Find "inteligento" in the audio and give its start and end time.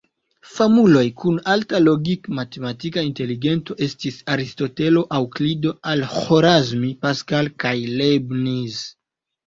3.09-3.77